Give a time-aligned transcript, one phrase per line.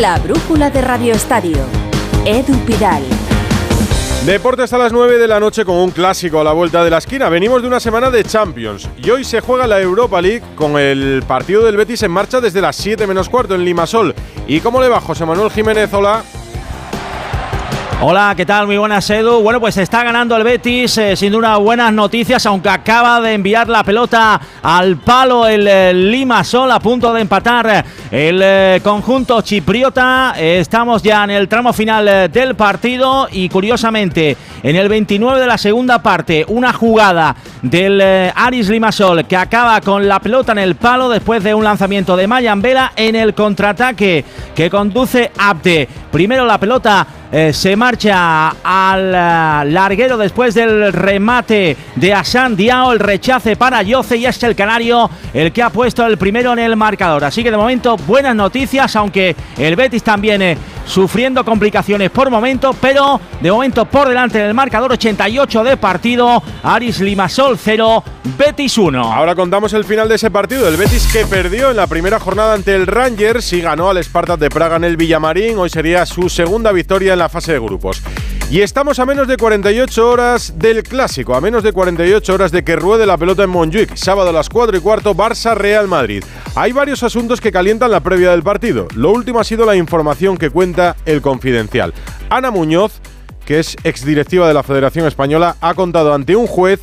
[0.00, 1.56] La brújula de Radio Estadio.
[2.24, 3.04] Edu Pidal.
[4.26, 6.98] Deportes a las 9 de la noche con un clásico a la vuelta de la
[6.98, 7.28] esquina.
[7.28, 11.22] Venimos de una semana de Champions y hoy se juega la Europa League con el
[11.28, 14.16] partido del Betis en marcha desde las 7 menos cuarto en Limasol.
[14.48, 15.94] ¿Y cómo le va José Manuel Jiménez?
[15.94, 16.24] Hola.
[18.00, 18.66] Hola, ¿qué tal?
[18.66, 19.40] Muy buenas, Edu.
[19.40, 23.68] Bueno, pues está ganando el Betis, eh, sin duda buenas noticias, aunque acaba de enviar
[23.68, 30.34] la pelota al palo el, eh, Limasol a punto de empatar el eh, conjunto chipriota.
[30.36, 35.56] estamos ya en el tramo final del partido y curiosamente en el 29 de la
[35.56, 38.02] segunda parte, una jugada del
[38.34, 42.26] Aris Limasol que acaba con la pelota en el palo después de un lanzamiento de
[42.26, 44.24] Mayan Vela en el contraataque
[44.54, 45.88] que conduce Abde.
[46.10, 52.92] Primero la pelota eh, se marcha al eh, larguero después del remate de Asan Diao,
[52.92, 56.60] el rechace para Yoce y es el canario el que ha puesto el primero en
[56.60, 57.24] el marcador.
[57.24, 62.74] Así que de momento buenas noticias, aunque el Betis también eh, sufriendo complicaciones por momento,
[62.80, 68.02] pero de momento por delante del marcador 88 de partido, Aris Limasol 0,
[68.38, 69.12] Betis 1.
[69.12, 72.54] Ahora contamos el final de ese partido, el Betis que perdió en la primera jornada
[72.54, 76.28] ante el Rangers y ganó al Spartak de Praga en el Villamarín, hoy sería su
[76.28, 78.02] segunda victoria en la fase de grupos.
[78.50, 82.62] Y estamos a menos de 48 horas del clásico, a menos de 48 horas de
[82.62, 86.22] que ruede la pelota en Montjuic, sábado a las 4 y cuarto, Barça-Real Madrid.
[86.54, 88.86] Hay varios asuntos que calientan la previa del partido.
[88.94, 91.94] Lo último ha sido la información que cuenta el Confidencial.
[92.28, 93.00] Ana Muñoz,
[93.46, 96.80] que es exdirectiva de la Federación Española, ha contado ante un juez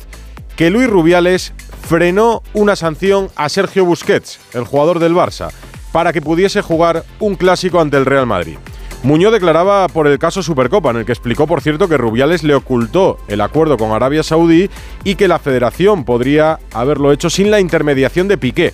[0.56, 1.54] que Luis Rubiales
[1.88, 5.50] frenó una sanción a Sergio Busquets, el jugador del Barça,
[5.92, 8.58] para que pudiese jugar un clásico ante el Real Madrid.
[9.04, 12.54] Muñoz declaraba por el caso Supercopa, en el que explicó, por cierto, que Rubiales le
[12.54, 14.70] ocultó el acuerdo con Arabia Saudí
[15.02, 18.72] y que la federación podría haberlo hecho sin la intermediación de Piqué.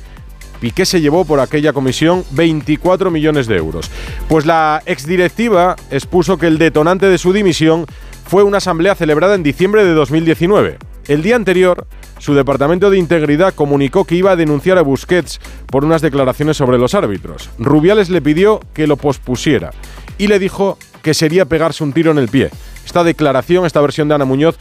[0.61, 3.91] Piqué se llevó por aquella comisión 24 millones de euros.
[4.29, 7.87] Pues la exdirectiva expuso que el detonante de su dimisión
[8.27, 10.77] fue una asamblea celebrada en diciembre de 2019.
[11.07, 11.87] El día anterior,
[12.19, 16.77] su departamento de integridad comunicó que iba a denunciar a Busquets por unas declaraciones sobre
[16.77, 17.49] los árbitros.
[17.59, 19.71] Rubiales le pidió que lo pospusiera
[20.19, 22.51] y le dijo que sería pegarse un tiro en el pie.
[22.85, 24.59] Esta declaración, esta versión de Ana Muñoz,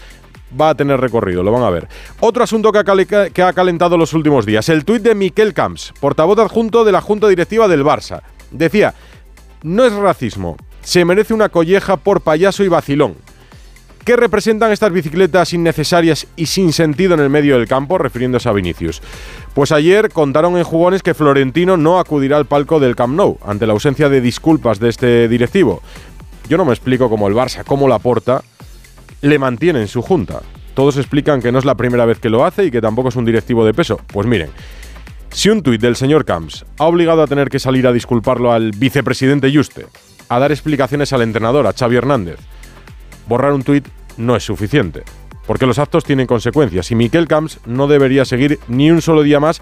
[0.60, 1.88] va a tener recorrido, lo van a ver.
[2.20, 2.80] Otro asunto que
[3.42, 7.28] ha, calentado los últimos días, el tuit de Miquel Camps, portavoz adjunto de la Junta
[7.28, 8.22] Directiva del Barça.
[8.52, 8.94] Decía,
[9.64, 13.16] no es racismo, se merece una colleja por payaso y vacilón.
[14.06, 18.54] ¿Qué representan estas bicicletas innecesarias y sin sentido en el medio del campo, refiriéndose a
[18.54, 19.02] Vinicius?
[19.58, 23.66] Pues ayer contaron en jugones que Florentino no acudirá al palco del Camp Nou, ante
[23.66, 25.82] la ausencia de disculpas de este directivo.
[26.48, 28.44] Yo no me explico cómo el Barça, cómo la porta,
[29.22, 30.44] le mantiene en su junta.
[30.76, 33.16] Todos explican que no es la primera vez que lo hace y que tampoco es
[33.16, 34.00] un directivo de peso.
[34.14, 34.52] Pues miren,
[35.32, 38.74] si un tuit del señor Camps ha obligado a tener que salir a disculparlo al
[38.74, 39.88] vicepresidente Juste,
[40.30, 42.38] a dar explicaciones al entrenador, a Xavi Hernández,
[43.28, 43.88] borrar un tuit
[44.18, 45.02] no es suficiente,
[45.48, 49.40] porque los actos tienen consecuencias y Miquel Camps no debería seguir ni un solo día
[49.40, 49.62] más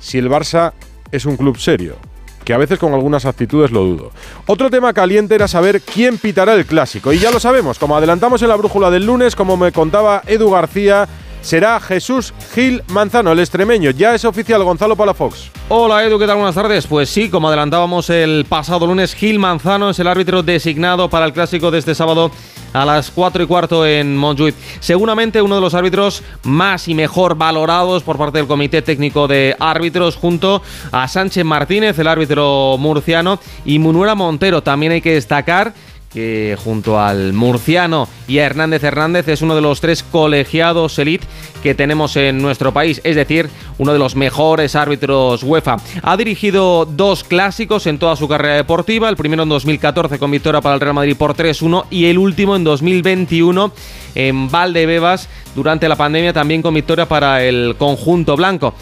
[0.00, 0.72] si el Barça
[1.12, 1.96] es un club serio,
[2.44, 4.10] que a veces con algunas actitudes lo dudo.
[4.46, 8.42] Otro tema caliente era saber quién pitará el clásico, y ya lo sabemos, como adelantamos
[8.42, 11.06] en la brújula del lunes, como me contaba Edu García,
[11.46, 13.90] será Jesús Gil Manzano, el extremeño.
[13.92, 15.50] Ya es oficial Gonzalo Palafox.
[15.68, 16.36] Hola Edu, ¿qué tal?
[16.36, 16.88] Buenas tardes.
[16.88, 21.32] Pues sí, como adelantábamos el pasado lunes, Gil Manzano es el árbitro designado para el
[21.32, 22.32] clásico de este sábado
[22.72, 24.56] a las 4 y cuarto en Montjuic.
[24.80, 29.56] Seguramente uno de los árbitros más y mejor valorados por parte del Comité Técnico de
[29.60, 34.62] Árbitros, junto a Sánchez Martínez, el árbitro murciano, y Munuera Montero.
[34.62, 35.74] También hay que destacar
[36.12, 41.26] que junto al murciano y a Hernández Hernández es uno de los tres colegiados elite
[41.62, 45.76] que tenemos en nuestro país, es decir, uno de los mejores árbitros UEFA.
[46.02, 50.60] Ha dirigido dos clásicos en toda su carrera deportiva, el primero en 2014 con victoria
[50.60, 53.72] para el Real Madrid por 3-1 y el último en 2021
[54.14, 58.74] en Valdebebas durante la pandemia también con victoria para el conjunto blanco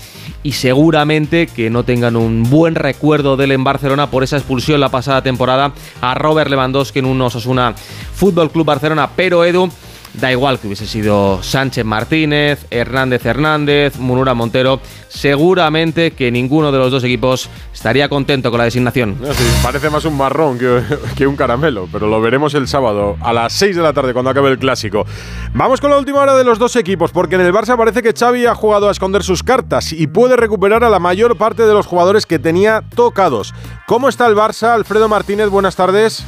[0.44, 4.78] y seguramente que no tengan un buen recuerdo de él en Barcelona por esa expulsión
[4.78, 7.74] la pasada temporada a Robert Lewandowski en un Osasuna
[8.14, 9.08] Fútbol Club Barcelona.
[9.16, 9.70] Pero Edu,
[10.14, 14.80] Da igual que hubiese sido Sánchez Martínez, Hernández Hernández, Munura Montero.
[15.08, 19.16] Seguramente que ninguno de los dos equipos estaría contento con la designación.
[19.62, 20.82] parece más un marrón que,
[21.16, 24.30] que, un caramelo, pero lo veremos el sábado a las 6 de la tarde cuando
[24.30, 25.04] acabe el clásico.
[25.52, 28.12] Vamos con la última hora de los dos equipos, porque en el Barça parece que
[28.12, 31.72] Xavi ha jugado a esconder sus cartas y puede recuperar a la mayor parte de
[31.72, 33.52] los jugadores que tenía tocados.
[33.86, 34.74] ¿Cómo está el Barça?
[34.74, 36.24] Alfredo Martínez, buenas tardes.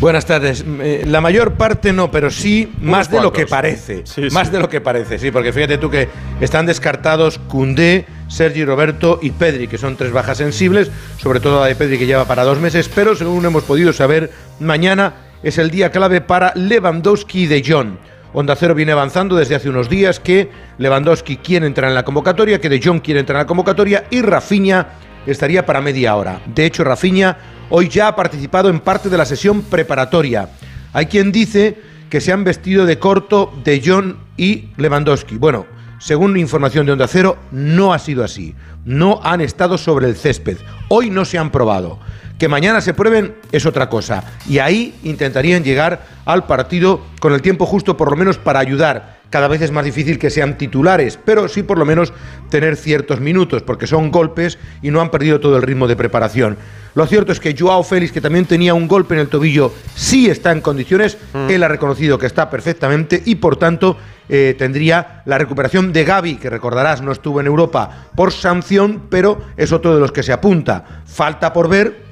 [0.00, 0.64] Buenas tardes.
[0.66, 4.02] Eh, la mayor parte no, pero sí más de lo que parece.
[4.32, 6.08] más de lo que parece, sí, porque fíjate tú que
[6.40, 11.66] están descartados Cundé, Sergi Roberto y Pedri, que son tres bajas sensibles, sobre todo la
[11.66, 15.70] de Pedri que lleva para dos meses, pero según hemos podido saber, mañana es el
[15.70, 17.98] día clave para Lewandowski y De Jong.
[18.32, 20.48] Onda Cero viene avanzando desde hace unos días que
[20.78, 24.22] Lewandowski quiere entrar en la convocatoria, que De Jong quiere entrar en la convocatoria y
[24.22, 24.86] Rafinha
[25.26, 26.40] estaría para media hora.
[26.46, 27.36] De hecho, Rafinha
[27.70, 30.48] hoy ya ha participado en parte de la sesión preparatoria.
[30.92, 31.78] Hay quien dice
[32.08, 35.36] que se han vestido de corto De Jong y Lewandowski.
[35.36, 35.66] Bueno,
[36.00, 38.54] según información de Onda Cero, no ha sido así.
[38.84, 40.56] No han estado sobre el césped.
[40.88, 42.00] Hoy no se han probado.
[42.38, 44.24] Que mañana se prueben es otra cosa.
[44.48, 49.19] Y ahí intentarían llegar al partido con el tiempo justo, por lo menos para ayudar.
[49.30, 52.12] Cada vez es más difícil que sean titulares, pero sí por lo menos
[52.50, 56.58] tener ciertos minutos, porque son golpes y no han perdido todo el ritmo de preparación.
[56.94, 60.28] Lo cierto es que Joao Félix, que también tenía un golpe en el tobillo, sí
[60.28, 61.16] está en condiciones.
[61.48, 63.96] Él ha reconocido que está perfectamente y por tanto
[64.28, 69.40] eh, tendría la recuperación de Gaby, que recordarás no estuvo en Europa por sanción, pero
[69.56, 71.02] es otro de los que se apunta.
[71.06, 72.02] Falta por ver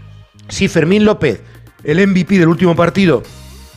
[0.48, 1.42] si Fermín López,
[1.82, 3.24] el MVP del último partido,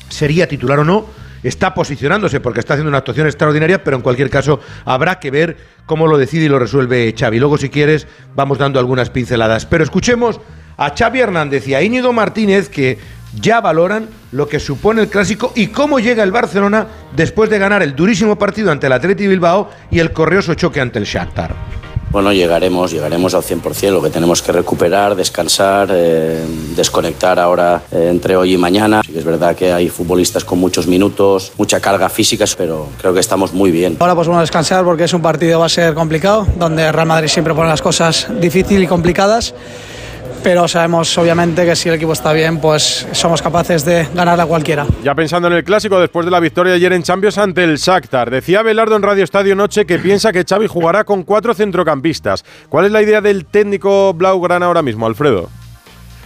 [0.10, 1.21] sería titular o no.
[1.44, 5.58] Está posicionándose porque está haciendo una actuación extraordinaria, pero en cualquier caso habrá que ver
[5.86, 7.40] cómo lo decide y lo resuelve Xavi.
[7.40, 9.66] Luego, si quieres, vamos dando algunas pinceladas.
[9.66, 10.40] Pero escuchemos
[10.78, 12.98] a Xavi Hernández y a Íñigo Martínez que
[13.40, 17.82] ya valoran lo que supone el clásico y cómo llega el Barcelona después de ganar
[17.82, 21.56] el durísimo partido ante el Atleti Bilbao y el corrioso choque ante el Shakhtar.
[22.12, 23.90] Bueno, llegaremos, llegaremos al 100%.
[23.90, 26.44] Lo que tenemos que recuperar, descansar, eh,
[26.76, 29.02] desconectar ahora eh, entre hoy y mañana.
[29.06, 33.22] Sí es verdad que hay futbolistas con muchos minutos, mucha carga física, pero creo que
[33.22, 33.96] estamos muy bien.
[34.00, 37.08] Ahora pues vamos a descansar porque es un partido va a ser complicado, donde Real
[37.08, 39.54] Madrid siempre pone las cosas difíciles y complicadas
[40.44, 44.46] pero sabemos obviamente que si el equipo está bien, pues somos capaces de ganar a
[44.46, 44.86] cualquiera.
[45.04, 48.30] Ya pensando en el clásico, después de la victoria ayer en Champions ante el Shakhtar,
[48.30, 52.44] decía Belardo en Radio Estadio Noche que piensa que Xavi jugará con cuatro centrocampistas.
[52.70, 55.50] ¿Cuál es la idea del técnico Blaugrana ahora mismo, Alfredo?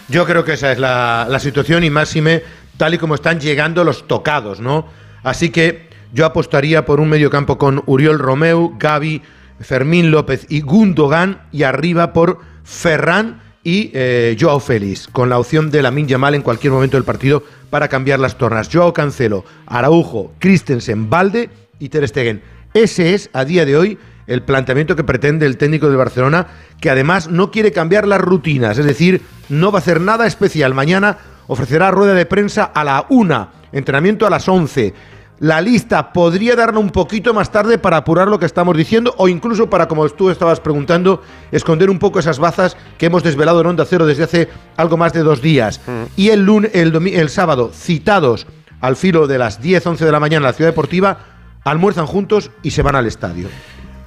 [0.07, 2.43] Yo creo que esa es la, la situación y máxime
[2.77, 4.85] tal y como están llegando los tocados, ¿no?
[5.23, 9.21] Así que yo apostaría por un mediocampo con Uriol Romeu, Gaby,
[9.59, 15.71] Fermín López y Gundogan y arriba por Ferran y eh, Joao Félix, con la opción
[15.71, 18.69] de Lamin Yamal en cualquier momento del partido para cambiar las tornas.
[18.71, 22.43] Joao Cancelo, Araujo, Christensen, Valde y Ter Stegen.
[22.75, 23.97] Ese es, a día de hoy,
[24.27, 26.45] el planteamiento que pretende el técnico del Barcelona,
[26.79, 30.75] que además no quiere cambiar las rutinas, es decir, no va a hacer nada especial.
[30.75, 34.93] Mañana ofrecerá rueda de prensa a la una, entrenamiento a las 11
[35.39, 39.27] la lista podría darnos un poquito más tarde para apurar lo que estamos diciendo o
[39.27, 41.21] incluso para, como tú estabas preguntando,
[41.51, 45.13] esconder un poco esas bazas que hemos desvelado en Onda Cero desde hace algo más
[45.13, 45.81] de dos días.
[45.85, 46.03] Mm.
[46.15, 48.47] Y el, lunes, el, el sábado, citados
[48.81, 51.17] al filo de las 10, 11 de la mañana en la Ciudad Deportiva,
[51.63, 53.49] almuerzan juntos y se van al estadio.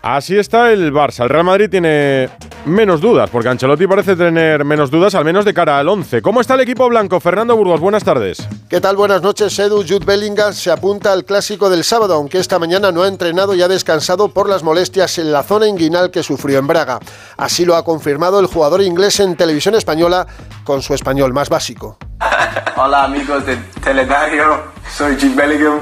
[0.03, 1.25] Así está el Barça.
[1.25, 2.29] El Real Madrid tiene
[2.65, 6.23] menos dudas, porque Ancelotti parece tener menos dudas, al menos de cara al 11.
[6.23, 7.19] ¿Cómo está el equipo blanco?
[7.21, 8.47] Fernando Burgos, buenas tardes.
[8.69, 8.97] ¿Qué tal?
[8.97, 9.83] Buenas noches, Edu.
[9.83, 13.63] Jude Bellingham se apunta al clásico del sábado, aunque esta mañana no ha entrenado y
[13.63, 16.99] ha descansado por las molestias en la zona inguinal que sufrió en Braga.
[17.37, 20.27] Así lo ha confirmado el jugador inglés en televisión española
[20.65, 21.99] con su español más básico.
[22.77, 25.81] Hola amigos de Teledario, soy Jude Bellingham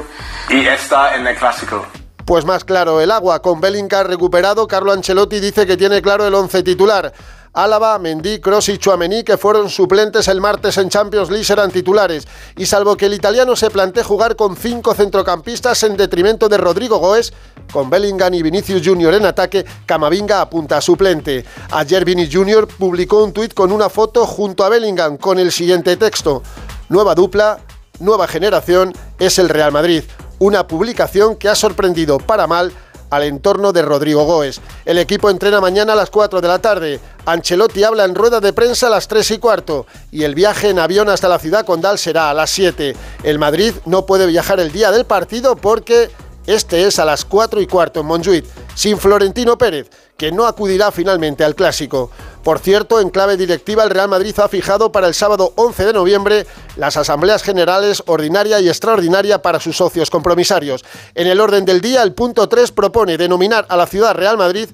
[0.48, 1.84] y está en el clásico.
[2.26, 6.34] Pues más claro, el agua con Bellingham recuperado, Carlo Ancelotti dice que tiene claro el
[6.34, 7.12] once titular.
[7.52, 12.26] Álava, Mendy, Kroos y Chouameni, que fueron suplentes el martes en Champions League, serán titulares.
[12.56, 16.98] Y salvo que el italiano se plantee jugar con cinco centrocampistas en detrimento de Rodrigo
[16.98, 17.32] Goes,
[17.72, 19.14] con Bellingham y Vinicius Jr.
[19.14, 21.44] en ataque, Camavinga apunta a suplente.
[21.70, 22.66] Ayer Vinicius Jr.
[22.66, 26.42] publicó un tuit con una foto junto a Bellingham con el siguiente texto.
[26.88, 27.60] Nueva dupla,
[28.00, 30.02] nueva generación, es el Real Madrid
[30.38, 32.72] una publicación que ha sorprendido para mal
[33.10, 34.60] al entorno de Rodrigo Goes.
[34.84, 37.00] El equipo entrena mañana a las 4 de la tarde.
[37.24, 40.78] Ancelotti habla en rueda de prensa a las 3 y cuarto y el viaje en
[40.78, 42.96] avión hasta la ciudad condal será a las 7.
[43.22, 46.10] El Madrid no puede viajar el día del partido porque
[46.46, 50.92] este es a las 4 y cuarto en Montjuic, sin Florentino Pérez, que no acudirá
[50.92, 52.10] finalmente al clásico.
[52.46, 55.92] Por cierto, en clave directiva, el Real Madrid ha fijado para el sábado 11 de
[55.92, 60.84] noviembre las asambleas generales ordinaria y extraordinaria para sus socios compromisarios.
[61.16, 64.68] En el orden del día, el punto 3 propone denominar a la ciudad Real Madrid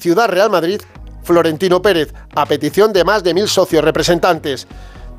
[0.00, 0.82] Ciudad Real Madrid
[1.22, 4.66] Florentino Pérez, a petición de más de mil socios representantes.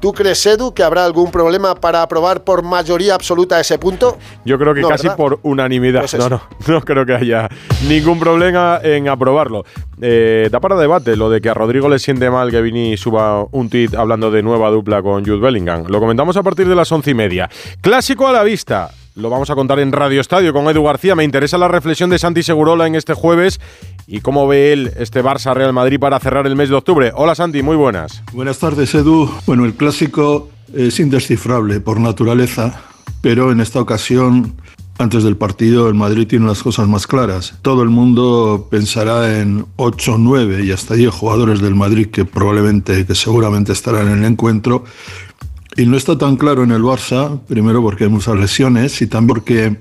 [0.03, 4.17] ¿Tú crees, Edu, que habrá algún problema para aprobar por mayoría absoluta ese punto?
[4.43, 6.01] Yo creo que casi por unanimidad.
[6.01, 7.47] Pues no, no, no creo que haya
[7.87, 9.63] ningún problema en aprobarlo.
[10.01, 13.45] Eh, da para debate lo de que a Rodrigo le siente mal que Vini suba
[13.49, 15.85] un tweet hablando de nueva dupla con Jude Bellingham.
[15.87, 17.49] Lo comentamos a partir de las once y media.
[17.79, 18.91] Clásico a la vista.
[19.15, 21.15] Lo vamos a contar en Radio Estadio con Edu García.
[21.15, 23.59] Me interesa la reflexión de Santi Segurola en este jueves
[24.07, 27.11] y cómo ve él este Barça Real Madrid para cerrar el mes de octubre.
[27.15, 28.23] Hola Santi, muy buenas.
[28.33, 29.29] Buenas tardes Edu.
[29.45, 32.81] Bueno, el clásico es indescifrable por naturaleza,
[33.21, 34.55] pero en esta ocasión
[34.97, 37.55] antes del partido el Madrid tiene las cosas más claras.
[37.61, 43.05] Todo el mundo pensará en 8, 9 y hasta 10 jugadores del Madrid que probablemente,
[43.05, 44.85] que seguramente estarán en el encuentro.
[45.75, 49.27] Y no está tan claro en el Barça, primero porque hay muchas lesiones y también
[49.27, 49.77] porque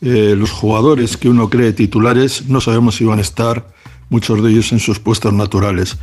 [0.00, 3.66] eh, los jugadores que uno cree titulares no sabemos si van a estar
[4.08, 5.98] muchos de ellos en sus puestos naturales.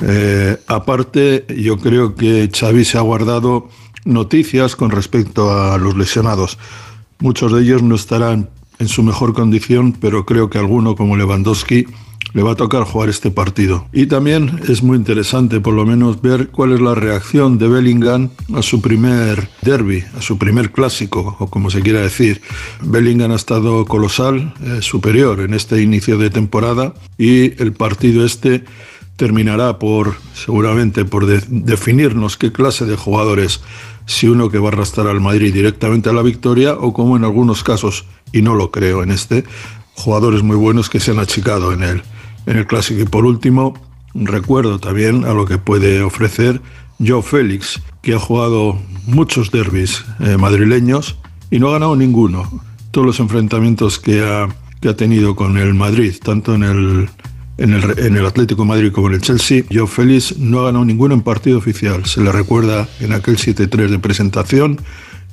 [0.00, 3.68] Eh, aparte, yo creo que Xavi se ha guardado
[4.04, 6.58] noticias con respecto a los lesionados.
[7.18, 11.86] Muchos de ellos no estarán en su mejor condición, pero creo que alguno como Lewandowski
[12.36, 13.86] le va a tocar jugar este partido.
[13.94, 18.28] Y también es muy interesante por lo menos ver cuál es la reacción de Bellingham
[18.54, 22.42] a su primer derby, a su primer clásico, o como se quiera decir.
[22.82, 28.64] Bellingham ha estado colosal, eh, superior en este inicio de temporada y el partido este
[29.16, 33.62] terminará por, seguramente, por definirnos qué clase de jugadores
[34.04, 37.24] si uno que va a arrastrar al Madrid directamente a la victoria o como en
[37.24, 39.44] algunos casos, y no lo creo en este,
[39.94, 42.02] jugadores muy buenos que se han achicado en el,
[42.46, 43.02] en el clásico.
[43.02, 43.74] Y por último,
[44.14, 46.60] recuerdo también a lo que puede ofrecer
[47.04, 51.18] Joe Félix, que ha jugado muchos derbis eh, madrileños
[51.50, 52.62] y no ha ganado ninguno.
[52.90, 54.48] Todos los enfrentamientos que ha,
[54.80, 57.08] que ha tenido con el Madrid, tanto en el
[57.58, 57.72] en
[58.16, 61.58] el, Atlético Madrid como en el Chelsea, Joe Félix no ha ganado ninguno en partido
[61.58, 62.04] oficial.
[62.04, 64.78] Se le recuerda en aquel 7-3 de presentación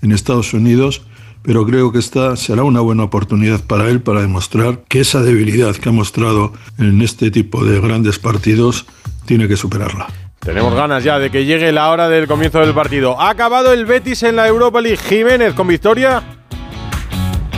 [0.02, 1.04] en Estados Unidos,
[1.44, 5.76] pero creo que esta será una buena oportunidad para él para demostrar que esa debilidad
[5.76, 8.86] que ha mostrado en este tipo de grandes partidos
[9.26, 10.08] tiene que superarla.
[10.40, 13.20] Tenemos ganas ya de que llegue la hora del comienzo del partido.
[13.20, 14.98] Ha acabado el Betis en la Europa League.
[14.98, 16.43] Jiménez con victoria.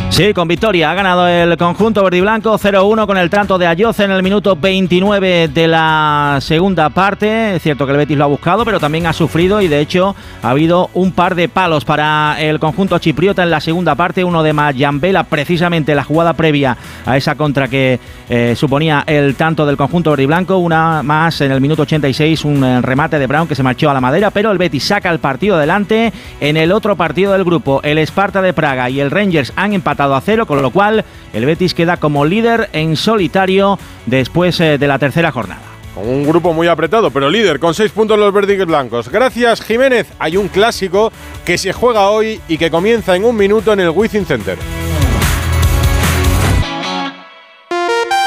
[0.09, 0.91] Sí, con victoria.
[0.91, 4.23] Ha ganado el conjunto verde y blanco 0-1 con el tanto de Ayoce en el
[4.23, 7.57] minuto 29 de la segunda parte.
[7.57, 10.15] Es cierto que el Betis lo ha buscado, pero también ha sufrido y de hecho
[10.41, 14.23] ha habido un par de palos para el conjunto chipriota en la segunda parte.
[14.23, 19.65] Uno de Mayambela, precisamente la jugada previa a esa contra que eh, suponía el tanto
[19.65, 20.57] del conjunto verde y blanco.
[20.59, 23.93] Una más en el minuto 86, un eh, remate de Brown que se marchó a
[23.93, 26.13] la madera, pero el Betis saca el partido adelante.
[26.39, 30.04] En el otro partido del grupo, el Esparta de Praga y el Rangers han empatado
[30.13, 34.87] a cero, con lo cual el Betis queda como líder en solitario después eh, de
[34.87, 35.61] la tercera jornada.
[35.95, 39.07] Con un grupo muy apretado, pero líder, con seis puntos los verdes blancos.
[39.07, 40.07] Gracias, Jiménez.
[40.19, 41.11] Hay un clásico
[41.45, 44.57] que se juega hoy y que comienza en un minuto en el Wizzing Center.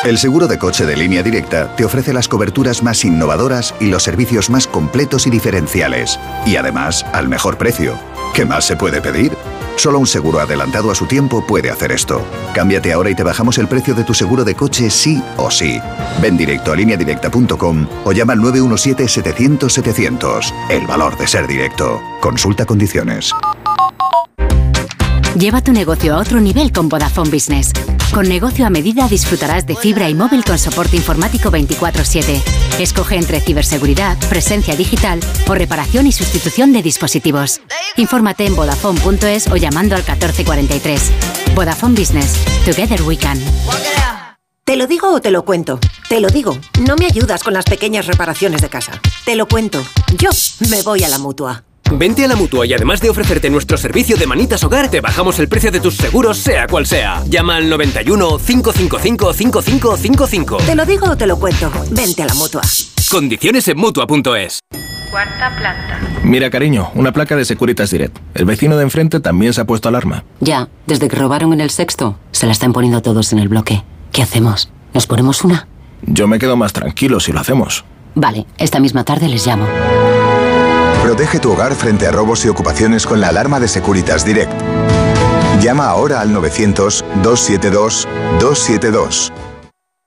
[0.04, 4.04] El seguro de coche de línea directa te ofrece las coberturas más innovadoras y los
[4.04, 6.18] servicios más completos y diferenciales.
[6.46, 7.98] Y además, al mejor precio.
[8.32, 9.32] ¿Qué más se puede pedir?
[9.78, 12.26] Solo un seguro adelantado a su tiempo puede hacer esto.
[12.52, 15.80] Cámbiate ahora y te bajamos el precio de tu seguro de coche sí o sí.
[16.20, 20.52] Ven directo a lineadirecta.com o llama al 917-700-700.
[20.68, 22.00] El valor de ser directo.
[22.20, 23.32] Consulta condiciones.
[25.38, 27.70] Lleva tu negocio a otro nivel con Vodafone Business.
[28.12, 32.42] Con negocio a medida disfrutarás de fibra y móvil con soporte informático 24/7.
[32.80, 37.60] Escoge entre ciberseguridad, presencia digital o reparación y sustitución de dispositivos.
[37.96, 41.12] Infórmate en vodafone.es o llamando al 1443.
[41.54, 42.34] Vodafone Business.
[42.64, 43.38] Together we can.
[44.64, 45.78] ¿Te lo digo o te lo cuento?
[46.08, 46.58] Te lo digo.
[46.80, 49.00] No me ayudas con las pequeñas reparaciones de casa.
[49.24, 49.86] Te lo cuento.
[50.16, 50.30] Yo
[50.68, 51.62] me voy a la mutua.
[51.90, 55.38] Vente a la mutua y además de ofrecerte nuestro servicio de manitas hogar, te bajamos
[55.38, 57.22] el precio de tus seguros, sea cual sea.
[57.26, 60.56] Llama al 91 555 5555.
[60.58, 61.70] Te lo digo o te lo cuento.
[61.90, 62.62] Vente a la mutua.
[63.10, 64.60] Condiciones en mutua.es.
[65.10, 66.00] Cuarta planta.
[66.22, 68.18] Mira, cariño, una placa de Securitas Direct.
[68.34, 70.24] El vecino de enfrente también se ha puesto alarma.
[70.40, 73.82] Ya, desde que robaron en el sexto, se la están poniendo todos en el bloque.
[74.12, 74.70] ¿Qué hacemos?
[74.92, 75.66] ¿Nos ponemos una?
[76.02, 77.84] Yo me quedo más tranquilo si lo hacemos.
[78.14, 79.66] Vale, esta misma tarde les llamo.
[81.08, 84.52] Protege tu hogar frente a robos y ocupaciones con la alarma de Securitas Direct.
[85.58, 89.32] Llama ahora al 900-272-272.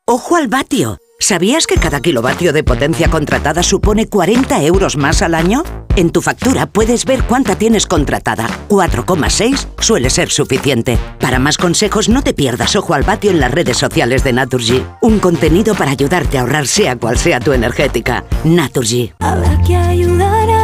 [0.05, 0.99] Ojo al vatio.
[1.19, 5.63] ¿Sabías que cada kilovatio de potencia contratada supone 40 euros más al año?
[5.95, 8.47] En tu factura puedes ver cuánta tienes contratada.
[8.69, 10.99] 4,6 suele ser suficiente.
[11.19, 14.85] Para más consejos no te pierdas Ojo al Vatio en las redes sociales de Naturgy.
[15.01, 18.23] Un contenido para ayudarte a ahorrar sea cual sea tu energética.
[18.43, 19.13] Naturgy.
[19.19, 20.60] Habrá que ayudar a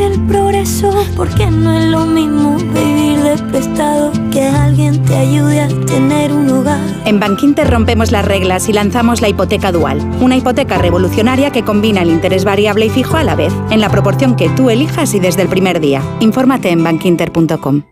[0.00, 5.68] el progreso porque no es lo mismo vivir de prestado que alguien te ayude a
[5.86, 6.80] tener un hogar.
[7.04, 12.02] En Bankinter rompemos las reglas y lanzamos la hipoteca dual, una hipoteca revolucionaria que combina
[12.02, 15.20] el interés variable y fijo a la vez, en la proporción que tú elijas y
[15.20, 16.02] desde el primer día.
[16.20, 17.82] Infórmate en bankinter.com.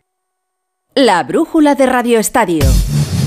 [0.94, 2.64] La brújula de Radio Estadio.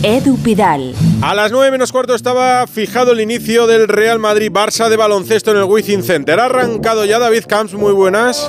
[0.04, 0.94] Edu Pidal.
[1.24, 5.58] A las 9 menos cuarto estaba fijado el inicio del Real Madrid-Barça de baloncesto en
[5.58, 6.39] el Wizzing Center.
[6.39, 8.48] Ha arrancado ya David Camps, muy buenas.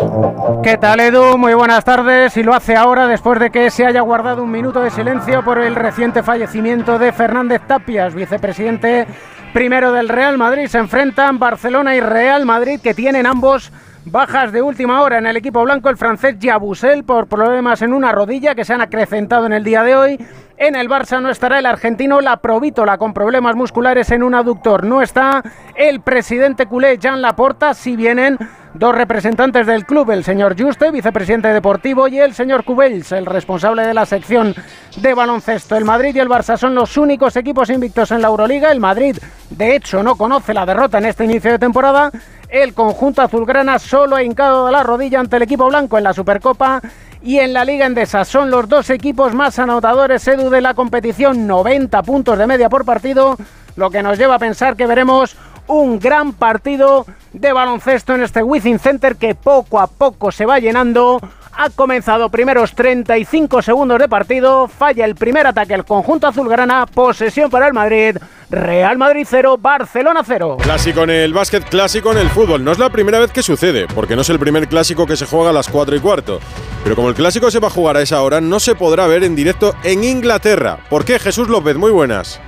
[0.63, 1.39] ¿Qué tal Edu?
[1.39, 2.37] Muy buenas tardes.
[2.37, 5.59] Y lo hace ahora después de que se haya guardado un minuto de silencio por
[5.59, 9.07] el reciente fallecimiento de Fernández Tapias, vicepresidente
[9.55, 10.67] primero del Real Madrid.
[10.67, 13.73] Se enfrentan Barcelona y Real Madrid que tienen ambos
[14.11, 18.11] Bajas de última hora en el equipo blanco, el francés Yabusel por problemas en una
[18.11, 20.19] rodilla que se han acrecentado en el día de hoy.
[20.61, 24.83] En el Barça no estará el argentino La Provítola con problemas musculares en un aductor.
[24.83, 25.41] No está
[25.77, 28.37] el presidente culé Jean Laporta, si vienen
[28.75, 33.87] dos representantes del club, el señor Juste, vicepresidente deportivo, y el señor Cubells, el responsable
[33.87, 34.53] de la sección
[34.97, 35.77] de baloncesto.
[35.77, 38.73] El Madrid y el Barça son los únicos equipos invictos en la Euroliga.
[38.73, 39.17] El Madrid,
[39.51, 42.11] de hecho, no conoce la derrota en este inicio de temporada
[42.49, 46.81] el conjunto azulgrana solo ha hincado la rodilla ante el equipo blanco en la Supercopa
[47.23, 48.25] y en la Liga Endesa.
[48.25, 52.85] Son los dos equipos más anotadores, Edu, de la competición, 90 puntos de media por
[52.85, 53.37] partido,
[53.77, 55.37] lo que nos lleva a pensar que veremos
[55.69, 60.59] un gran partido de baloncesto en este Within Center que poco a poco se va
[60.59, 61.21] llenando
[61.61, 67.51] ha comenzado primeros 35 segundos de partido, falla el primer ataque el conjunto azulgrana, posesión
[67.51, 68.17] para el Madrid,
[68.49, 70.59] Real Madrid 0, Barcelona 0.
[70.61, 72.63] Clásico en el básquet, clásico en el fútbol.
[72.63, 75.27] No es la primera vez que sucede, porque no es el primer clásico que se
[75.27, 76.39] juega a las 4 y cuarto.
[76.85, 79.25] Pero como el clásico se va a jugar a esa hora, no se podrá ver
[79.25, 80.79] en directo en Inglaterra.
[80.89, 81.19] ¿Por qué?
[81.19, 82.41] Jesús López, muy buenas.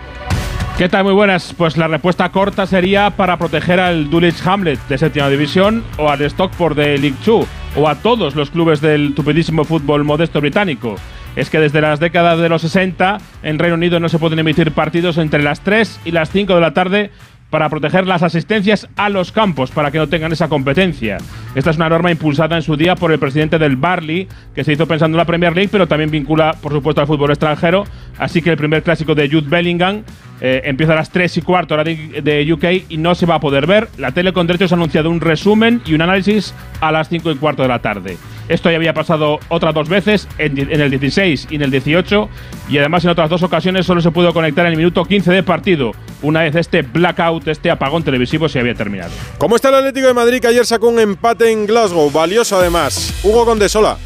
[0.81, 1.05] ¿Qué tal?
[1.05, 1.53] Muy buenas.
[1.53, 6.23] Pues la respuesta corta sería para proteger al Dulwich Hamlet de séptima división o al
[6.23, 7.47] Stockport de League 2
[7.77, 10.97] o a todos los clubes del tupidísimo fútbol modesto británico.
[11.37, 14.73] Es que desde las décadas de los 60 en Reino Unido no se pueden emitir
[14.73, 17.11] partidos entre las 3 y las 5 de la tarde
[17.51, 21.19] para proteger las asistencias a los campos, para que no tengan esa competencia.
[21.55, 24.73] Esta es una norma impulsada en su día por el presidente del Barley, que se
[24.73, 27.85] hizo pensando en la Premier League, pero también vincula, por supuesto, al fútbol extranjero.
[28.19, 30.05] Así que el primer clásico de Jude Bellingham
[30.41, 33.41] eh, empieza a las 3 y cuarto hora de, UK y no se va a
[33.41, 33.89] poder ver.
[33.99, 37.37] La tele con derechos ha anunciado un resumen y un análisis a las 5 y
[37.37, 38.17] cuarto de la tarde.
[38.49, 42.29] Esto ya había pasado otras dos veces, en, el 16 y en el 18,
[42.69, 45.43] y además en otras dos ocasiones solo se pudo conectar en el minuto 15 de
[45.45, 49.13] partido, una vez este blackout, este apagón televisivo se había terminado.
[49.39, 52.11] ¿Cómo está el Atlético de Madrid que ayer sacó un empate en Glasgow?
[52.11, 53.21] Valioso además.
[53.23, 53.99] Hugo Condesola.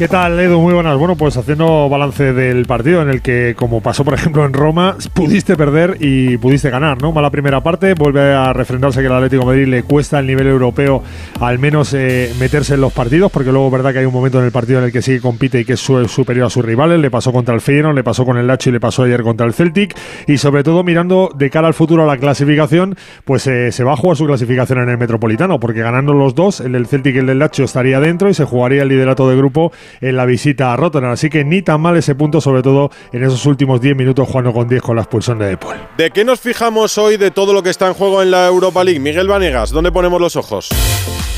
[0.00, 0.58] ¿Qué tal, Edu?
[0.62, 0.96] Muy buenas.
[0.96, 4.96] Bueno, pues haciendo balance del partido en el que, como pasó por ejemplo en Roma,
[5.12, 7.12] pudiste perder y pudiste ganar, ¿no?
[7.12, 10.46] Mala primera parte, vuelve a refrendarse que el Atlético de Madrid le cuesta el nivel
[10.46, 11.02] europeo
[11.38, 14.46] al menos eh, meterse en los partidos, porque luego verdad que hay un momento en
[14.46, 16.98] el partido en el que sí compite y que es superior a sus rivales.
[16.98, 19.46] Le pasó contra el Feyenoord, le pasó con el Lacho y le pasó ayer contra
[19.46, 19.94] el Celtic.
[20.26, 23.92] Y sobre todo mirando de cara al futuro a la clasificación, pues eh, se va
[23.92, 27.18] a jugar su clasificación en el Metropolitano, porque ganando los dos, el del Celtic y
[27.18, 30.72] el del Lacho estaría dentro y se jugaría el liderato de grupo en la visita
[30.72, 31.12] a Rotterdam.
[31.12, 34.52] Así que ni tan mal ese punto, sobre todo en esos últimos 10 minutos jugando
[34.52, 35.76] con 10 con la expulsión de Depol.
[35.96, 38.84] ¿De qué nos fijamos hoy de todo lo que está en juego en la Europa
[38.84, 39.00] League?
[39.00, 40.68] Miguel Vanegas, ¿dónde ponemos los ojos?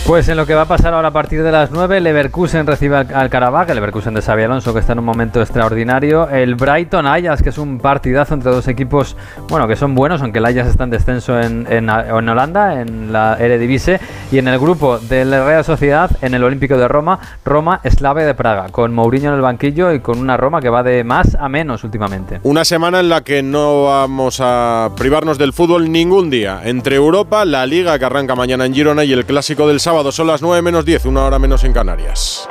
[0.06, 2.96] Pues en lo que va a pasar ahora a partir de las 9, Leverkusen recibe
[2.96, 7.06] al, al el Leverkusen de Xabi Alonso que está en un momento extraordinario, el Brighton
[7.06, 9.16] Ajax que es un partidazo entre dos equipos,
[9.48, 13.36] bueno, que son buenos, aunque el Ajax está en descenso en, en, Holanda, en la
[13.38, 14.00] Eredivisie,
[14.32, 18.24] y en el grupo de la Real Sociedad, en el Olímpico de Roma, Roma Slave
[18.24, 21.36] de Praga, con Mourinho en el banquillo y con una Roma que va de más
[21.36, 22.40] a menos últimamente.
[22.42, 27.44] Una semana en la que no vamos a privarnos del fútbol ningún día, entre Europa,
[27.44, 29.78] la Liga que arranca mañana en Girona y el Clásico del
[30.10, 32.48] son las 9 menos 10, una hora menos en Canarias.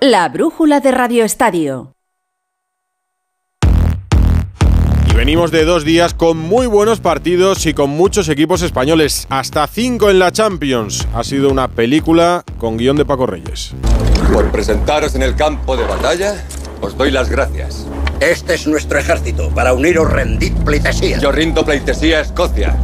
[0.00, 1.94] La brújula de Radio Estadio.
[5.10, 9.66] Y venimos de dos días con muy buenos partidos y con muchos equipos españoles, hasta
[9.66, 11.06] cinco en la Champions.
[11.12, 13.74] Ha sido una película con guion de Paco Reyes.
[14.32, 16.42] Por presentaros en el campo de batalla,
[16.80, 17.86] os doy las gracias.
[18.20, 19.50] Este es nuestro ejército.
[19.50, 21.18] Para uniros rendid pleitesía.
[21.18, 22.76] Yo rindo pleitesía a Escocia.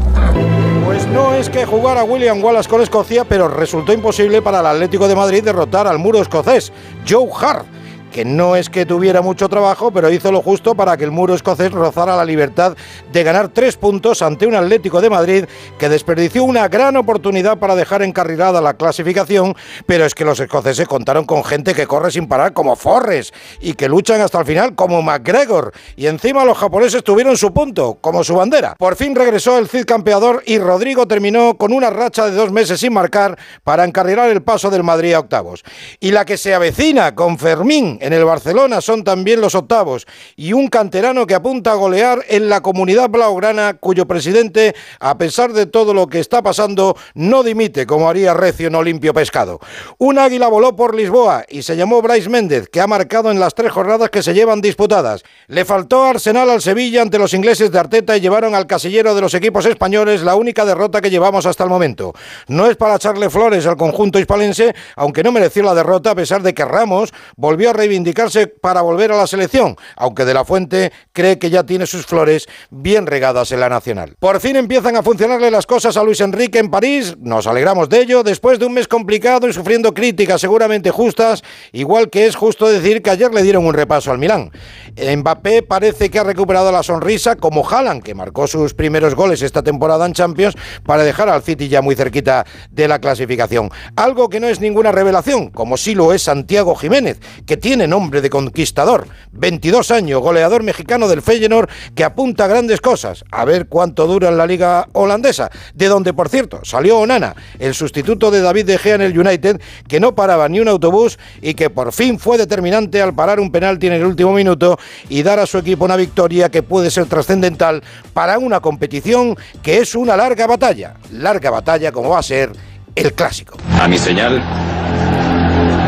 [1.13, 5.17] No es que jugara William Wallace con Escocia, pero resultó imposible para el Atlético de
[5.17, 6.71] Madrid derrotar al muro escocés,
[7.09, 7.67] Joe Hart
[8.13, 11.35] que no es que tuviera mucho trabajo, pero hizo lo justo para que el muro
[11.35, 12.77] escocés rozara la libertad
[13.13, 15.45] de ganar tres puntos ante un Atlético de Madrid
[15.79, 19.55] que desperdició una gran oportunidad para dejar encarrilada la clasificación,
[19.87, 23.75] pero es que los escoceses contaron con gente que corre sin parar como Forres y
[23.75, 28.25] que luchan hasta el final como McGregor, y encima los japoneses tuvieron su punto, como
[28.25, 28.75] su bandera.
[28.79, 32.81] Por fin regresó el Cid campeador y Rodrigo terminó con una racha de dos meses
[32.81, 35.65] sin marcar para encarrilar el paso del Madrid a octavos.
[36.01, 40.07] Y la que se avecina con Fermín En el Barcelona son también los octavos.
[40.37, 45.53] Y un canterano que apunta a golear en la comunidad blaugrana, cuyo presidente, a pesar
[45.53, 49.61] de todo lo que está pasando, no dimite, como haría Recio en Olimpio Pescado.
[49.99, 53.55] Un águila voló por Lisboa y se llamó Bryce Méndez, que ha marcado en las
[53.55, 55.25] tres jornadas que se llevan disputadas.
[55.47, 59.21] Le faltó Arsenal al Sevilla ante los ingleses de Arteta y llevaron al casillero de
[59.21, 62.15] los equipos españoles la única derrota que llevamos hasta el momento.
[62.47, 66.43] No es para echarle flores al conjunto hispalense, aunque no mereció la derrota a pesar
[66.43, 70.93] de que Ramos volvió a reivindicarse para volver a la selección, aunque De La Fuente
[71.13, 74.15] cree que ya tiene sus flores bien regadas en la nacional.
[74.19, 78.03] Por fin empiezan a funcionarle las cosas a Luis Enrique en París, nos alegramos de
[78.03, 82.69] ello, después de un mes complicado y sufriendo críticas seguramente justas, igual que es justo
[82.69, 84.51] decir que ayer le dieron un repaso al Milán.
[84.97, 89.63] Mbappé parece que ha recuperado la sonrisa, como Haaland, que marcó sus primeros goles esta
[89.63, 93.71] temporada en Champions, para dejar al City ya muy cerquita de la clasificación.
[93.97, 98.21] Algo que no es ninguna revelación, como sí lo es Santiago Jiménez, que tiene nombre
[98.21, 99.07] de conquistador.
[99.33, 103.25] 22 años, goleador mexicano del Feyenoord, que apunta a grandes cosas.
[103.31, 107.75] A ver cuánto dura en la liga holandesa, de donde, por cierto, salió Onana, el
[107.75, 111.55] sustituto de David De Gea en el United, que no paraba ni un autobús y
[111.55, 115.39] que por fin fue determinante al parar un penalti en el último minuto y dar
[115.39, 120.17] a su equipo una victoria que puede ser trascendental para una competición que es una
[120.17, 120.95] larga batalla.
[121.13, 122.53] Larga batalla como va a ser
[122.95, 123.57] el clásico.
[123.81, 124.43] A mi señal,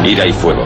[0.04, 0.64] ira y fuego.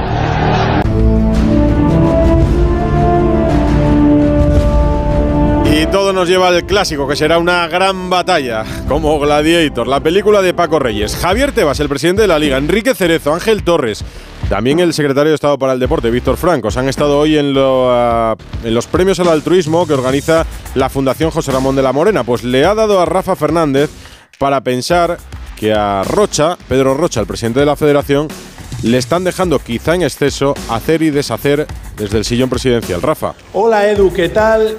[5.85, 10.41] Y todo nos lleva al clásico, que será una gran batalla, como Gladiator, la película
[10.41, 11.15] de Paco Reyes.
[11.15, 14.03] Javier Tebas, el presidente de la Liga, Enrique Cerezo, Ángel Torres,
[14.49, 18.73] también el secretario de Estado para el Deporte, Víctor Francos, han estado hoy lo, en
[18.73, 22.25] los premios al altruismo que organiza la Fundación José Ramón de la Morena.
[22.25, 23.91] Pues le ha dado a Rafa Fernández
[24.39, 25.19] para pensar
[25.55, 28.29] que a Rocha, Pedro Rocha, el presidente de la Federación,
[28.83, 31.67] le están dejando quizá en exceso hacer y deshacer
[31.99, 33.03] desde el sillón presidencial.
[33.03, 33.35] Rafa.
[33.53, 34.79] Hola Edu, ¿qué tal?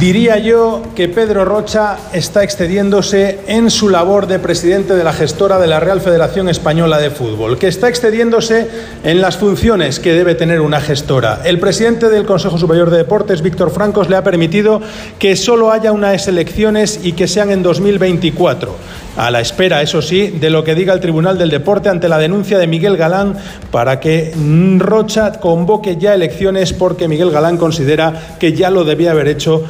[0.00, 5.58] Diría yo que Pedro Rocha está excediéndose en su labor de presidente de la gestora
[5.58, 8.68] de la Real Federación Española de Fútbol, que está excediéndose
[9.04, 11.40] en las funciones que debe tener una gestora.
[11.46, 14.82] El presidente del Consejo Superior de Deportes, Víctor Francos, le ha permitido
[15.18, 18.76] que solo haya unas elecciones y que sean en 2024,
[19.16, 22.18] a la espera, eso sí, de lo que diga el Tribunal del Deporte ante la
[22.18, 23.34] denuncia de Miguel Galán
[23.70, 24.34] para que
[24.78, 29.64] Rocha convoque ya elecciones porque Miguel Galán considera que ya lo debía haber hecho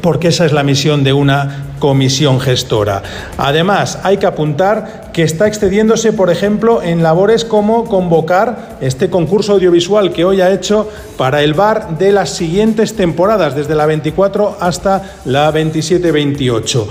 [0.00, 3.02] porque esa es la misión de una comisión gestora.
[3.36, 9.52] Además, hay que apuntar que está excediéndose, por ejemplo, en labores como convocar este concurso
[9.52, 14.58] audiovisual que hoy ha hecho para el bar de las siguientes temporadas, desde la 24
[14.60, 16.86] hasta la 27-28.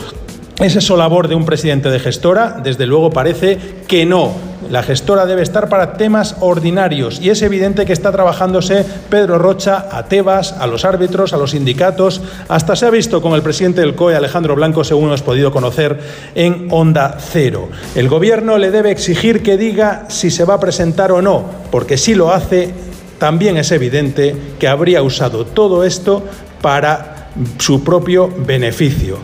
[0.60, 2.60] ¿Es eso labor de un presidente de gestora?
[2.64, 4.51] Desde luego parece que no.
[4.72, 9.90] La gestora debe estar para temas ordinarios y es evidente que está trabajándose Pedro Rocha
[9.92, 12.22] a Tebas, a los árbitros, a los sindicatos.
[12.48, 16.00] Hasta se ha visto con el presidente del COE, Alejandro Blanco, según hemos podido conocer
[16.36, 17.68] en Onda Cero.
[17.96, 21.98] El gobierno le debe exigir que diga si se va a presentar o no, porque
[21.98, 22.74] si lo hace,
[23.20, 26.24] también es evidente que habría usado todo esto
[26.62, 29.18] para su propio beneficio.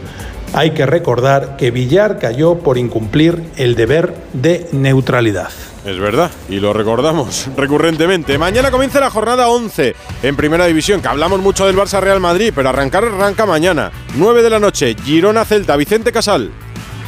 [0.54, 5.50] Hay que recordar que Villar cayó por incumplir el deber de neutralidad.
[5.86, 8.38] Es verdad, y lo recordamos recurrentemente.
[8.38, 12.52] Mañana comienza la jornada 11 en Primera División, que hablamos mucho del Barça Real Madrid,
[12.56, 13.92] pero arrancar arranca mañana.
[14.16, 16.52] 9 de la noche, Girona Celta, Vicente Casal.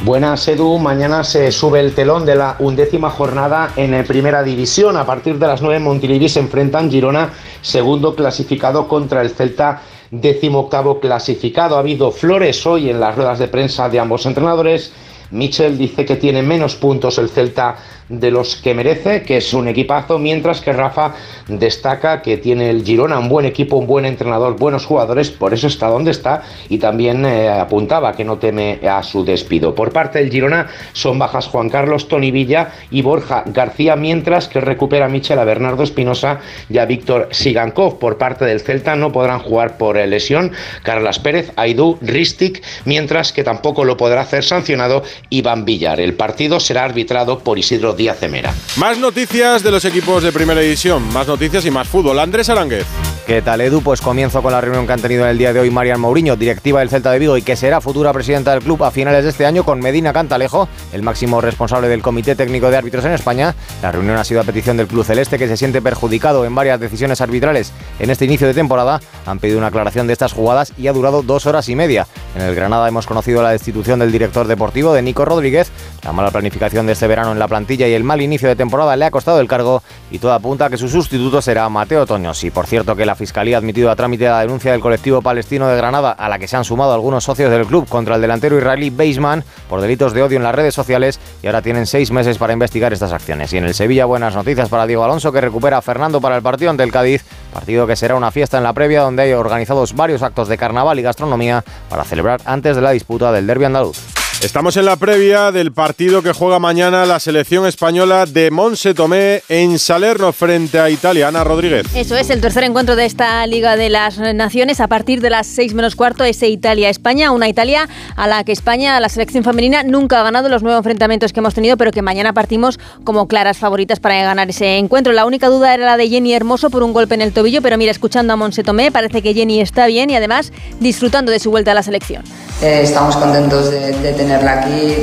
[0.02, 0.78] Buenas, Edu.
[0.78, 4.96] Mañana se sube el telón de la undécima jornada en Primera División.
[4.96, 10.60] A partir de las 9 Montilivi se enfrentan Girona, segundo clasificado contra el Celta décimo
[10.60, 11.76] octavo clasificado.
[11.76, 14.92] Ha habido flores hoy en las ruedas de prensa de ambos entrenadores.
[15.30, 17.76] Michel dice que tiene menos puntos el Celta
[18.10, 21.14] de los que merece, que es un equipazo, mientras que Rafa
[21.46, 25.68] destaca que tiene el Girona un buen equipo, un buen entrenador, buenos jugadores, por eso
[25.68, 29.74] está donde está y también eh, apuntaba que no teme a su despido.
[29.74, 34.60] Por parte del Girona son bajas Juan Carlos, Tony Villa y Borja García, mientras que
[34.60, 37.98] recupera Michel a Bernardo Espinosa y a Víctor Sigankov.
[37.98, 43.44] Por parte del Celta no podrán jugar por lesión Carlas Pérez, Aidú, Ristic, mientras que
[43.44, 46.00] tampoco lo podrá hacer sancionado Iván Villar.
[46.00, 48.54] El partido será arbitrado por Isidro Díaz Cemera.
[48.78, 52.18] Más noticias de los equipos de primera división, más noticias y más fútbol.
[52.18, 52.86] Andrés Aránguez.
[53.26, 53.82] ¿Qué tal, Edu?
[53.82, 56.34] Pues comienzo con la reunión que han tenido en el día de hoy Marian Mourinho,
[56.34, 59.30] directiva del Celta de Vigo y que será futura presidenta del club a finales de
[59.30, 63.54] este año, con Medina Cantalejo, el máximo responsable del Comité Técnico de Árbitros en España.
[63.82, 66.80] La reunión ha sido a petición del Club Celeste, que se siente perjudicado en varias
[66.80, 69.00] decisiones arbitrales en este inicio de temporada.
[69.26, 72.08] Han pedido una aclaración de estas jugadas y ha durado dos horas y media.
[72.34, 75.70] En el Granada hemos conocido la destitución del director deportivo de Nico Rodríguez,
[76.02, 78.56] la mala planificación de este verano en la plantilla y y el mal inicio de
[78.56, 82.06] temporada le ha costado el cargo y todo apunta a que su sustituto será Mateo
[82.06, 82.50] Toñosi.
[82.50, 85.76] Por cierto que la Fiscalía ha admitido a trámite la denuncia del colectivo palestino de
[85.76, 88.90] Granada a la que se han sumado algunos socios del club contra el delantero israelí
[88.90, 92.52] Beisman por delitos de odio en las redes sociales y ahora tienen seis meses para
[92.52, 93.52] investigar estas acciones.
[93.52, 96.42] Y en el Sevilla buenas noticias para Diego Alonso que recupera a Fernando para el
[96.42, 99.94] partido ante el Cádiz, partido que será una fiesta en la previa donde hay organizados
[99.94, 104.19] varios actos de carnaval y gastronomía para celebrar antes de la disputa del derbi andaluz.
[104.42, 109.42] Estamos en la previa del partido que juega mañana la selección española de Monse Tomé
[109.50, 111.28] en Salerno frente a Italia.
[111.28, 111.86] Ana Rodríguez.
[111.94, 115.46] Eso es el tercer encuentro de esta Liga de las Naciones a partir de las
[115.46, 120.20] 6 menos cuarto ese Italia-España, una Italia a la que España, la selección femenina, nunca
[120.20, 124.00] ha ganado los nuevos enfrentamientos que hemos tenido, pero que mañana partimos como claras favoritas
[124.00, 125.12] para ganar ese encuentro.
[125.12, 127.76] La única duda era la de Jenny Hermoso por un golpe en el tobillo, pero
[127.76, 130.50] mira, escuchando a Monse Tomé, parece que Jenny está bien y además
[130.80, 132.24] disfrutando de su vuelta a la selección.
[132.62, 134.94] Eh, estamos contentos de, tenerla aquí,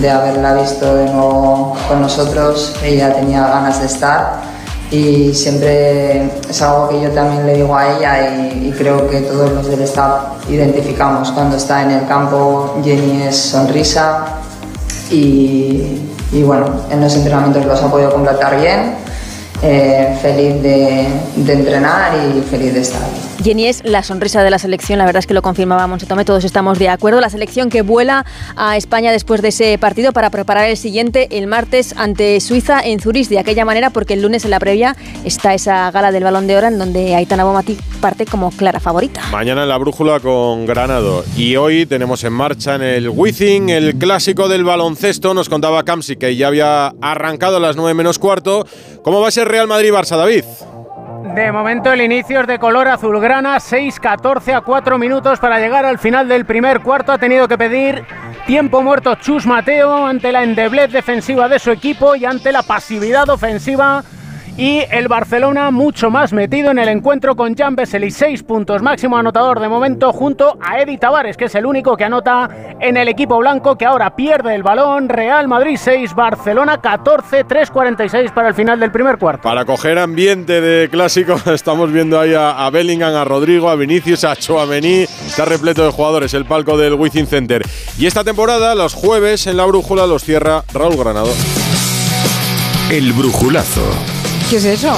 [0.00, 2.76] de, haberla visto de nuevo con nosotros.
[2.84, 4.42] Ella tenía ganas de estar
[4.88, 9.50] y siempre es algo que yo también le digo a ella y, creo que todos
[9.50, 11.32] los del staff identificamos.
[11.32, 14.24] Cuando está en el campo, Jenny es sonrisa
[15.10, 18.94] y, y bueno, en los entrenamientos los ha podido completar bien.
[19.64, 23.31] Eh, feliz de, de, entrenar y feliz de estar aquí.
[23.42, 26.44] Jenny es la sonrisa de la selección, la verdad es que lo confirmaba Monsetome, todos
[26.44, 27.20] estamos de acuerdo.
[27.20, 28.24] La selección que vuela
[28.56, 33.00] a España después de ese partido para preparar el siguiente el martes ante Suiza en
[33.00, 36.46] Zurich, de aquella manera, porque el lunes en la previa está esa gala del Balón
[36.46, 39.22] de Oro en donde Aitana Bomati parte como clara favorita.
[39.32, 43.96] Mañana en la brújula con Granado y hoy tenemos en marcha en el Wizzing el
[43.96, 45.34] clásico del baloncesto.
[45.34, 48.66] Nos contaba Camsi que ya había arrancado a las 9 menos cuarto.
[49.02, 50.44] ¿Cómo va a ser Real Madrid-Barça, David?
[51.22, 55.98] De momento el inicio es de color azulgrana, 6-14 a 4 minutos para llegar al
[55.98, 57.12] final del primer cuarto.
[57.12, 58.04] Ha tenido que pedir
[58.46, 63.28] tiempo muerto Chus Mateo ante la endeblez defensiva de su equipo y ante la pasividad
[63.30, 64.02] ofensiva
[64.56, 69.16] y el Barcelona mucho más metido en el encuentro con Jan Vesely, seis puntos máximo
[69.16, 72.48] anotador de momento junto a Eddie Tavares, que es el único que anota
[72.80, 75.08] en el equipo blanco que ahora pierde el balón.
[75.08, 79.42] Real Madrid 6, Barcelona 14, 3.46 para el final del primer cuarto.
[79.44, 84.24] Para coger ambiente de clásico, estamos viendo ahí a, a Bellingham, a Rodrigo, a Vinicius,
[84.24, 87.62] a Chouameni, está repleto de jugadores el palco del Wizzing Center.
[87.98, 91.32] Y esta temporada, los jueves en la brújula, los cierra Raúl Granado.
[92.90, 93.80] El brujulazo.
[94.52, 94.92] ¿Qué es eso?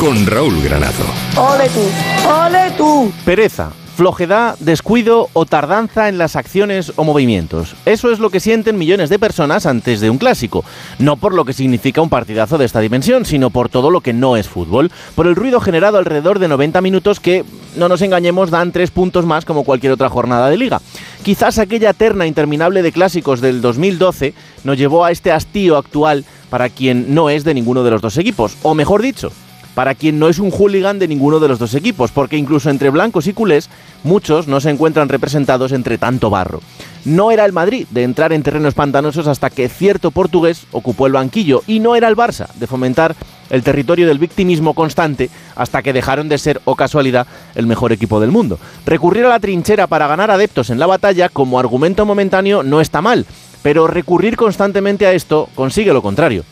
[0.00, 1.04] Con Raúl Granado.
[1.36, 2.28] ¡Ole tú!
[2.28, 3.12] ¡Ole tú!
[3.24, 7.76] Pereza, flojedad, descuido o tardanza en las acciones o movimientos.
[7.84, 10.64] Eso es lo que sienten millones de personas antes de un clásico.
[10.98, 14.12] No por lo que significa un partidazo de esta dimensión, sino por todo lo que
[14.12, 14.90] no es fútbol.
[15.14, 17.44] Por el ruido generado alrededor de 90 minutos que,
[17.76, 20.80] no nos engañemos, dan tres puntos más como cualquier otra jornada de liga.
[21.22, 26.68] Quizás aquella terna interminable de clásicos del 2012 nos llevó a este hastío actual para
[26.68, 28.56] quien no es de ninguno de los dos equipos.
[28.62, 29.32] O mejor dicho,
[29.76, 32.88] para quien no es un hooligan de ninguno de los dos equipos, porque incluso entre
[32.88, 33.68] blancos y culés,
[34.04, 36.62] muchos no se encuentran representados entre tanto barro.
[37.04, 41.12] No era el Madrid de entrar en terrenos pantanosos hasta que cierto portugués ocupó el
[41.12, 43.14] banquillo, y no era el Barça de fomentar
[43.50, 48.18] el territorio del victimismo constante hasta que dejaron de ser, o casualidad, el mejor equipo
[48.18, 48.58] del mundo.
[48.86, 53.02] Recurrir a la trinchera para ganar adeptos en la batalla como argumento momentáneo no está
[53.02, 53.26] mal,
[53.62, 56.44] pero recurrir constantemente a esto consigue lo contrario.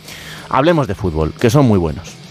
[0.49, 2.24] Hablemos de fútbol, que son muy buenos.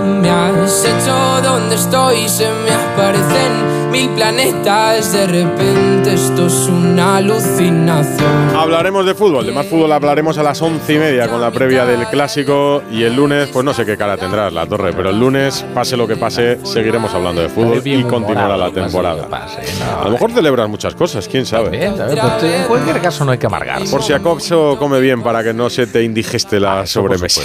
[0.00, 1.42] ¿Qué me has hecho?
[1.42, 2.26] ¿Dónde estoy?
[2.26, 5.12] Se me aparecen mil planetas.
[5.12, 8.56] De repente esto es una alucinación.
[8.56, 11.84] Hablaremos de fútbol, de más fútbol hablaremos a las once y media con la previa
[11.84, 15.20] del clásico y el lunes, pues no sé qué cara tendrá la torre, pero el
[15.20, 19.28] lunes, pase lo que pase, seguiremos hablando de fútbol y continuará la temporada.
[20.00, 21.70] A lo mejor celebras muchas cosas, quién sabe.
[21.70, 23.90] Pues en cualquier caso no hay que amargarse.
[23.90, 27.42] Por si acaso come bien para que no se te indigeste la sobremesa.